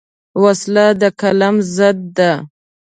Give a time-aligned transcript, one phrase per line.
[0.43, 2.31] وسله د قلم ضد ده